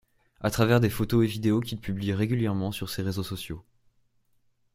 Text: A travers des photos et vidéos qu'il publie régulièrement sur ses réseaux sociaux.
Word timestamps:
A 0.39 0.49
travers 0.49 0.79
des 0.79 0.89
photos 0.89 1.23
et 1.23 1.27
vidéos 1.27 1.59
qu'il 1.59 1.79
publie 1.79 2.11
régulièrement 2.11 2.71
sur 2.71 2.89
ses 2.89 3.03
réseaux 3.03 3.21
sociaux. 3.21 3.63